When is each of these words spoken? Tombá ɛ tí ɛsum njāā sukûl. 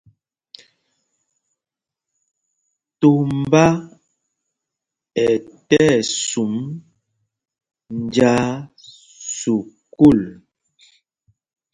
Tombá 3.01 3.65
ɛ 5.25 5.27
tí 5.67 5.79
ɛsum 5.97 6.53
njāā 8.01 8.45
sukûl. 9.37 10.19